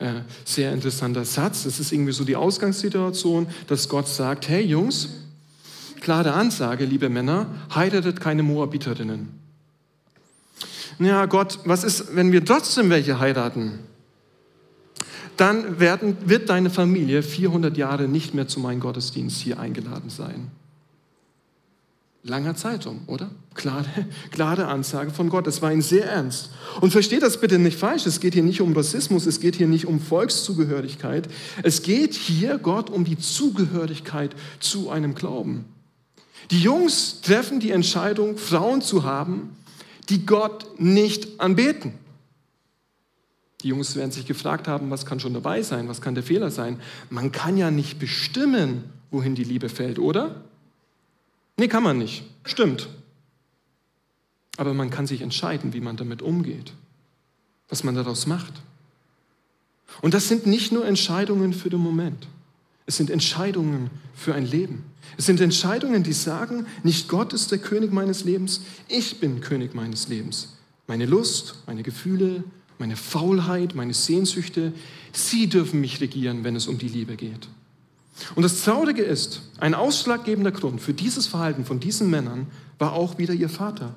[0.00, 1.64] Äh, sehr interessanter Satz.
[1.64, 5.08] Es ist irgendwie so die Ausgangssituation, dass Gott sagt, hey Jungs,
[6.00, 9.28] klare Ansage, liebe Männer, heiratet keine Moabiterinnen.
[10.98, 13.78] Ja, Gott, was ist, wenn wir trotzdem welche heiraten?
[15.36, 20.50] Dann werden, wird deine Familie 400 Jahre nicht mehr zu meinem Gottesdienst hier eingeladen sein.
[22.22, 23.30] Langer Zeitraum, oder?
[23.54, 23.86] Klare,
[24.32, 25.46] klare Ansage von Gott.
[25.46, 26.50] Es war ihm sehr ernst.
[26.80, 28.04] Und versteht das bitte nicht falsch.
[28.06, 31.28] Es geht hier nicht um Rassismus, es geht hier nicht um Volkszugehörigkeit.
[31.62, 35.66] Es geht hier Gott um die Zugehörigkeit zu einem Glauben.
[36.50, 39.56] Die Jungs treffen die Entscheidung, Frauen zu haben,
[40.08, 41.92] die Gott nicht anbeten.
[43.62, 46.50] Die Jungs werden sich gefragt haben, was kann schon dabei sein, was kann der Fehler
[46.50, 46.80] sein.
[47.10, 50.42] Man kann ja nicht bestimmen, wohin die Liebe fällt, oder?
[51.56, 52.24] Nee, kann man nicht.
[52.44, 52.88] Stimmt.
[54.58, 56.72] Aber man kann sich entscheiden, wie man damit umgeht,
[57.68, 58.52] was man daraus macht.
[60.02, 62.26] Und das sind nicht nur Entscheidungen für den Moment.
[62.86, 64.84] Es sind Entscheidungen für ein Leben.
[65.16, 69.74] Es sind Entscheidungen, die sagen, nicht Gott ist der König meines Lebens, ich bin König
[69.74, 70.56] meines Lebens.
[70.86, 72.44] Meine Lust, meine Gefühle,
[72.78, 74.72] meine Faulheit, meine Sehnsüchte,
[75.12, 77.48] sie dürfen mich regieren, wenn es um die Liebe geht.
[78.34, 82.46] Und das Traurige ist, ein ausschlaggebender Grund für dieses Verhalten von diesen Männern
[82.78, 83.94] war auch wieder ihr Vater.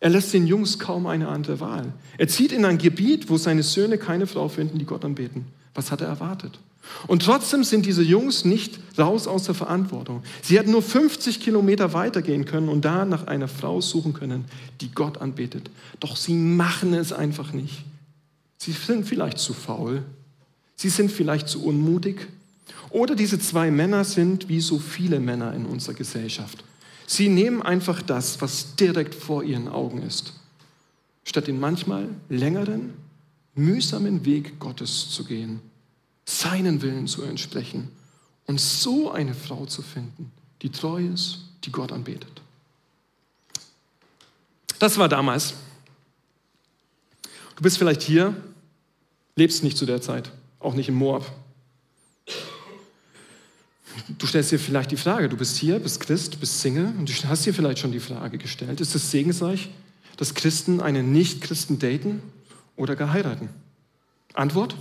[0.00, 1.92] Er lässt den Jungs kaum eine andere Wahl.
[2.18, 5.46] Er zieht in ein Gebiet, wo seine Söhne keine Frau finden, die Gott anbeten.
[5.74, 6.58] Was hat er erwartet?
[7.06, 10.22] Und trotzdem sind diese Jungs nicht raus aus der Verantwortung.
[10.42, 14.44] Sie hätten nur 50 Kilometer weitergehen können und da nach einer Frau suchen können,
[14.80, 15.70] die Gott anbetet.
[16.00, 17.84] Doch sie machen es einfach nicht.
[18.64, 20.02] Sie sind vielleicht zu faul,
[20.74, 22.28] sie sind vielleicht zu unmutig
[22.88, 26.64] oder diese zwei Männer sind wie so viele Männer in unserer Gesellschaft.
[27.06, 30.32] Sie nehmen einfach das, was direkt vor ihren Augen ist,
[31.24, 32.94] statt den manchmal längeren,
[33.54, 35.60] mühsamen Weg Gottes zu gehen,
[36.24, 37.90] seinen Willen zu entsprechen
[38.46, 42.40] und so eine Frau zu finden, die treu ist, die Gott anbetet.
[44.78, 45.52] Das war damals.
[47.56, 48.34] Du bist vielleicht hier
[49.36, 51.30] lebst nicht zu der Zeit, auch nicht im Moab.
[54.18, 57.28] Du stellst dir vielleicht die Frage, du bist hier, bist Christ, bist Single und du
[57.28, 59.70] hast dir vielleicht schon die Frage gestellt, ist es segensreich,
[60.16, 62.22] dass Christen einen Nicht-Christen daten
[62.76, 63.48] oder gar heiraten?
[64.34, 64.76] Antwort?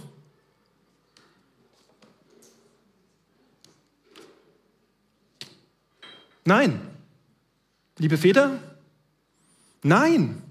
[6.45, 6.81] Nein.
[7.99, 8.59] Liebe Väter,
[9.83, 10.41] nein,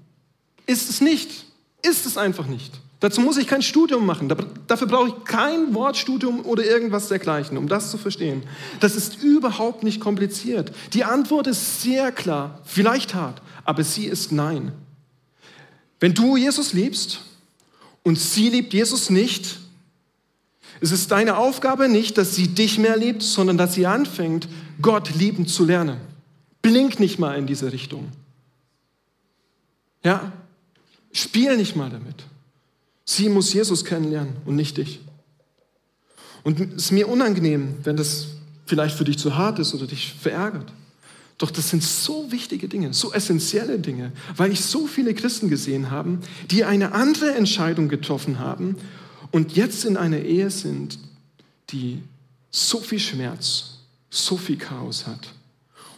[0.66, 1.44] ist es nicht.
[1.82, 2.81] Ist es einfach nicht.
[3.02, 4.32] Dazu muss ich kein Studium machen.
[4.68, 8.44] Dafür brauche ich kein Wortstudium oder irgendwas dergleichen, um das zu verstehen.
[8.78, 10.70] Das ist überhaupt nicht kompliziert.
[10.92, 14.70] Die Antwort ist sehr klar, vielleicht hart, aber sie ist nein.
[15.98, 17.22] Wenn du Jesus liebst
[18.04, 19.58] und sie liebt Jesus nicht,
[20.80, 24.46] es ist deine Aufgabe nicht, dass sie dich mehr liebt, sondern dass sie anfängt,
[24.80, 26.00] Gott lieben zu lernen.
[26.62, 28.12] Blink nicht mal in diese Richtung.
[30.04, 30.30] Ja,
[31.10, 32.26] spiel nicht mal damit.
[33.04, 35.00] Sie muss Jesus kennenlernen und nicht dich.
[36.44, 38.28] Und es ist mir unangenehm, wenn das
[38.66, 40.72] vielleicht für dich zu hart ist oder dich verärgert.
[41.38, 45.90] Doch das sind so wichtige Dinge, so essentielle Dinge, weil ich so viele Christen gesehen
[45.90, 46.18] habe,
[46.50, 48.76] die eine andere Entscheidung getroffen haben
[49.30, 50.98] und jetzt in einer Ehe sind,
[51.70, 52.02] die
[52.50, 53.78] so viel Schmerz,
[54.10, 55.34] so viel Chaos hat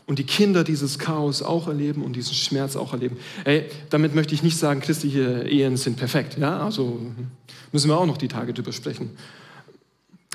[0.07, 3.17] und die Kinder dieses Chaos auch erleben und diesen Schmerz auch erleben.
[3.45, 6.37] Ey, damit möchte ich nicht sagen, christliche Ehen sind perfekt.
[6.39, 7.01] Ja, also
[7.73, 9.11] müssen wir auch noch die Tage drüber sprechen.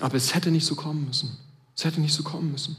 [0.01, 1.37] Aber es hätte nicht so kommen müssen.
[1.75, 2.77] Es hätte nicht so kommen müssen.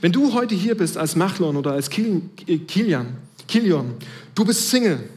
[0.00, 3.94] Wenn du heute hier bist als Machlon oder als äh, Kilian, Kilion,
[4.34, 5.08] du bist Single,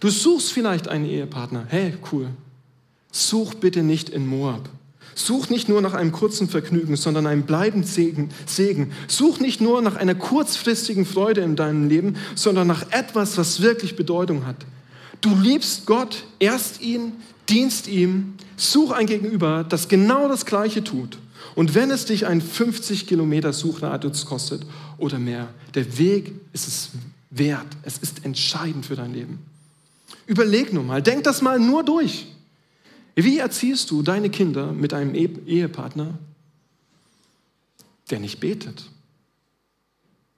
[0.00, 1.64] du suchst vielleicht einen Ehepartner.
[1.68, 2.28] Hey, cool.
[3.10, 4.68] Such bitte nicht in Moab.
[5.18, 8.92] Such nicht nur nach einem kurzen Vergnügen, sondern einem bleibenden Segen, Segen.
[9.08, 13.96] Such nicht nur nach einer kurzfristigen Freude in deinem Leben, sondern nach etwas, was wirklich
[13.96, 14.56] Bedeutung hat.
[15.22, 17.12] Du liebst Gott, erst ihn,
[17.48, 21.16] dienst ihm, such ein Gegenüber, das genau das Gleiche tut.
[21.54, 24.66] Und wenn es dich ein 50 Kilometer Suchradius kostet
[24.98, 26.90] oder mehr, der Weg ist es
[27.30, 27.66] wert.
[27.84, 29.38] Es ist entscheidend für dein Leben.
[30.26, 32.26] Überleg nur mal, denk das mal nur durch.
[33.16, 36.18] Wie erziehst du deine Kinder mit einem Ehepartner,
[38.10, 38.90] der nicht betet,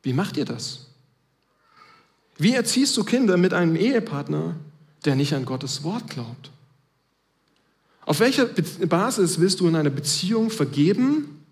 [0.03, 0.87] Wie macht ihr das?
[2.39, 4.55] Wie erziehst du Kinder mit einem Ehepartner,
[5.05, 6.51] der nicht an Gottes Wort glaubt?
[8.07, 11.45] Auf welcher Basis willst du in einer Beziehung vergeben,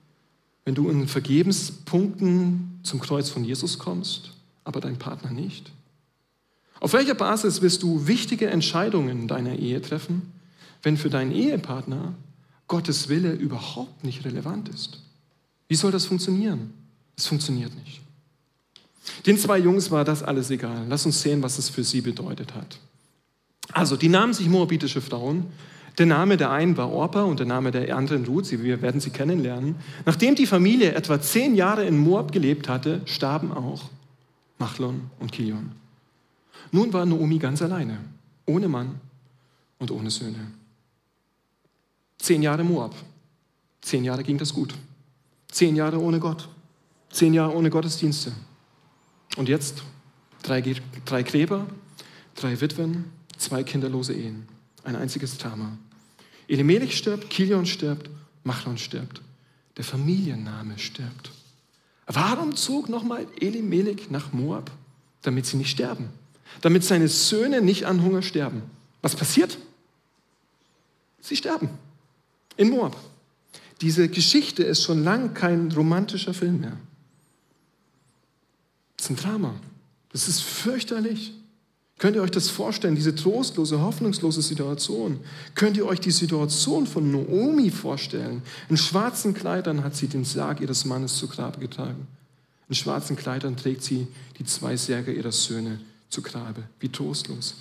[0.65, 4.31] wenn du in Vergebenspunkten zum Kreuz von Jesus kommst,
[4.65, 5.71] aber dein Partner nicht?
[6.81, 10.33] Auf welcher Basis willst du wichtige Entscheidungen in deiner Ehe treffen,
[10.87, 12.15] wenn für deinen Ehepartner
[12.69, 15.03] Gottes Wille überhaupt nicht relevant ist?
[15.67, 16.75] Wie soll das funktionieren?
[17.17, 18.03] Es funktioniert nicht.
[19.27, 20.87] Den zwei Jungs war das alles egal.
[20.89, 22.79] Lass uns sehen, was es für sie bedeutet hat.
[23.73, 25.47] Also, die nahmen sich moabitische Frauen.
[25.99, 28.53] Der Name der einen war Orpa und der Name der anderen Ruth.
[28.53, 29.75] Wir werden sie kennenlernen.
[30.05, 33.91] Nachdem die Familie etwa zehn Jahre in Moab gelebt hatte, starben auch
[34.59, 35.73] Machlon und Kilion.
[36.71, 37.99] Nun war Naomi ganz alleine,
[38.47, 39.01] ohne Mann
[39.81, 40.47] und ohne Söhne.
[42.27, 42.93] Zehn Jahre Moab.
[43.83, 44.75] Zehn Jahre ging das gut.
[45.47, 46.49] Zehn Jahre ohne Gott.
[47.09, 48.33] Zehn Jahre ohne Gottesdienste.
[49.37, 49.85] Und jetzt
[50.43, 50.61] drei,
[51.05, 51.69] drei Gräber,
[52.35, 53.05] drei Witwen,
[53.39, 54.49] zwei kinderlose Ehen.
[54.83, 55.79] Ein einziges Drama.
[56.49, 58.11] Elimelech stirbt, Kilion stirbt,
[58.43, 59.23] Machlon stirbt.
[59.77, 61.31] Der Familienname stirbt.
[62.09, 64.73] Warum zog nochmal Elimelech nach Moab?
[65.23, 66.09] Damit sie nicht sterben.
[66.61, 68.63] Damit seine Söhne nicht an Hunger sterben.
[69.01, 69.59] Was passiert?
[71.21, 71.71] Sie sterben.
[72.57, 72.97] In Moab.
[73.81, 76.77] Diese Geschichte ist schon lang kein romantischer Film mehr.
[78.97, 79.55] Das ist ein Drama.
[80.13, 81.35] Das ist fürchterlich.
[81.99, 85.21] Könnt ihr euch das vorstellen, diese trostlose, hoffnungslose Situation?
[85.55, 88.43] Könnt ihr euch die Situation von Naomi vorstellen?
[88.69, 92.07] In schwarzen Kleidern hat sie den Sarg ihres Mannes zu Grabe getragen.
[92.69, 96.65] In schwarzen Kleidern trägt sie die zwei Särge ihrer Söhne zu Grabe.
[96.81, 97.55] Wie trostlos.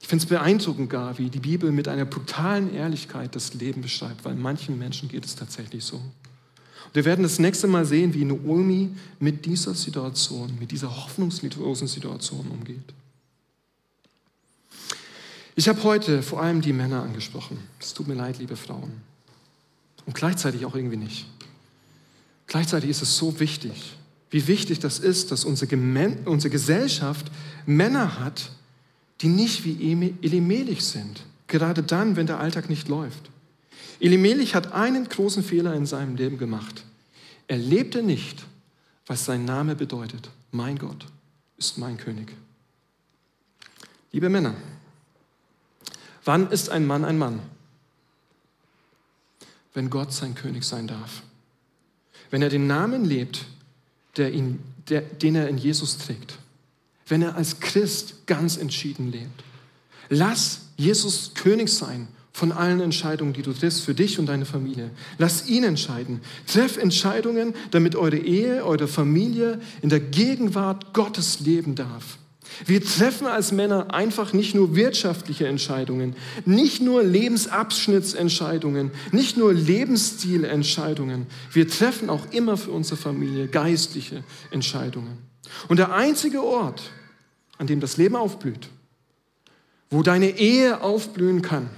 [0.00, 4.24] Ich finde es beeindruckend gar, wie die Bibel mit einer brutalen Ehrlichkeit das Leben beschreibt,
[4.24, 5.96] weil manchen Menschen geht es tatsächlich so.
[5.96, 11.88] Und wir werden das nächste Mal sehen, wie Naomi mit dieser Situation, mit dieser hoffnungslosen
[11.88, 12.94] Situation umgeht.
[15.54, 17.58] Ich habe heute vor allem die Männer angesprochen.
[17.80, 18.92] Es tut mir leid, liebe Frauen.
[20.06, 21.26] Und gleichzeitig auch irgendwie nicht.
[22.46, 23.96] Gleichzeitig ist es so wichtig,
[24.30, 25.76] wie wichtig das ist, dass unsere,
[26.24, 27.30] unsere Gesellschaft
[27.66, 28.52] Männer hat,
[29.20, 31.22] die nicht wie Elimelech sind.
[31.46, 33.30] Gerade dann, wenn der Alltag nicht läuft.
[34.00, 36.84] Elimelech hat einen großen Fehler in seinem Leben gemacht.
[37.48, 38.44] Er lebte nicht,
[39.06, 40.30] was sein Name bedeutet.
[40.52, 41.06] Mein Gott
[41.56, 42.32] ist mein König.
[44.12, 44.54] Liebe Männer,
[46.24, 47.40] wann ist ein Mann ein Mann?
[49.74, 51.22] Wenn Gott sein König sein darf.
[52.30, 53.46] Wenn er den Namen lebt,
[54.16, 56.38] der ihn, der, den er in Jesus trägt.
[57.08, 59.44] Wenn er als Christ ganz entschieden lebt.
[60.08, 64.90] Lass Jesus König sein von allen Entscheidungen, die du triffst für dich und deine Familie.
[65.18, 66.20] Lass ihn entscheiden.
[66.46, 72.18] Treff Entscheidungen, damit eure Ehe, eure Familie in der Gegenwart Gottes leben darf.
[72.64, 81.26] Wir treffen als Männer einfach nicht nur wirtschaftliche Entscheidungen, nicht nur Lebensabschnittsentscheidungen, nicht nur Lebensstilentscheidungen.
[81.52, 85.27] Wir treffen auch immer für unsere Familie geistliche Entscheidungen.
[85.68, 86.90] Und der einzige Ort,
[87.58, 88.68] an dem das Leben aufblüht,
[89.90, 91.70] wo deine Ehe aufblühen kann,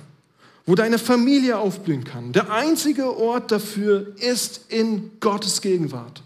[0.66, 2.32] wo deine Familie aufblühen kann.
[2.32, 6.22] Der einzige Ort dafür ist in Gottes Gegenwart.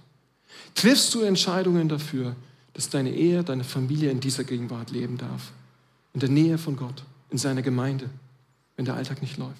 [0.74, 2.34] Triffst du Entscheidungen dafür,
[2.72, 5.52] dass deine Ehe, deine Familie in dieser Gegenwart leben darf?
[6.12, 8.10] In der Nähe von Gott, in seiner Gemeinde,
[8.76, 9.54] wenn der Alltag nicht läuft.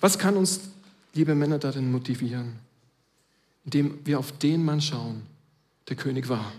[0.00, 0.60] Was kann uns,
[1.14, 2.67] liebe Männer, darin motivieren?
[3.68, 5.20] Indem wir auf den Mann schauen,
[5.88, 6.52] der König war.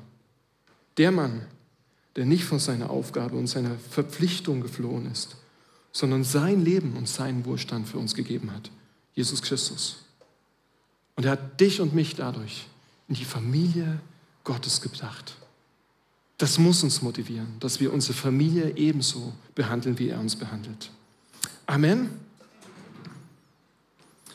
[0.98, 1.42] Der Mann,
[2.16, 5.38] der nicht von seiner Aufgabe und seiner Verpflichtung geflohen ist,
[5.92, 8.70] sondern sein Leben und seinen Wohlstand für uns gegeben hat.
[9.16, 10.06] Jesus Christus.
[11.16, 12.68] Und er hat dich und mich dadurch
[13.08, 14.00] in die Familie
[14.44, 15.34] Gottes gebracht.
[16.38, 20.92] Das muss uns motivieren, dass wir unsere Familie ebenso behandeln, wie er uns behandelt.
[21.66, 22.29] Amen.